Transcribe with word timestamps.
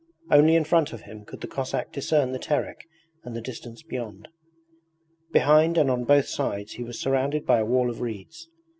Only 0.31 0.55
in 0.55 0.63
front 0.63 0.93
of 0.93 1.01
him 1.01 1.25
could 1.25 1.41
the 1.41 1.47
Cossack 1.47 1.91
discern 1.91 2.31
the 2.31 2.39
Terek 2.39 2.87
and 3.23 3.35
the 3.35 3.39
distance 3.41 3.83
beyond. 3.83 4.29
Behind 5.31 5.77
and 5.77 5.91
on 5.91 6.05
both 6.05 6.25
sides 6.25 6.71
he 6.73 6.83
was 6.83 6.99
surrounded 6.99 7.45
by 7.45 7.59
a 7.59 7.65
wall 7.65 7.87
of 7.87 8.01
reeds. 8.01 8.49